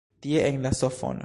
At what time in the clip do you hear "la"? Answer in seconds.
0.67-0.73